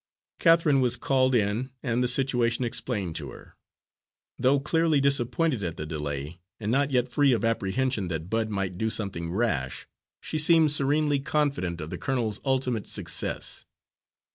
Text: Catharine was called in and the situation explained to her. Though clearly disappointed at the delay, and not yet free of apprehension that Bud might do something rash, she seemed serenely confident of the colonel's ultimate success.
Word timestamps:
Catharine 0.39 0.81
was 0.81 0.97
called 0.97 1.35
in 1.35 1.69
and 1.83 2.03
the 2.03 2.07
situation 2.07 2.65
explained 2.65 3.15
to 3.17 3.29
her. 3.29 3.55
Though 4.39 4.59
clearly 4.59 4.99
disappointed 4.99 5.61
at 5.61 5.77
the 5.77 5.85
delay, 5.85 6.39
and 6.59 6.71
not 6.71 6.89
yet 6.89 7.11
free 7.11 7.33
of 7.33 7.45
apprehension 7.45 8.07
that 8.07 8.27
Bud 8.27 8.49
might 8.49 8.79
do 8.79 8.89
something 8.89 9.29
rash, 9.31 9.85
she 10.19 10.39
seemed 10.39 10.71
serenely 10.71 11.19
confident 11.19 11.79
of 11.81 11.91
the 11.91 11.99
colonel's 11.99 12.39
ultimate 12.45 12.87
success. 12.87 13.65